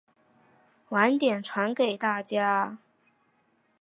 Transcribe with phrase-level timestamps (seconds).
[0.89, 2.79] 晚点传给大家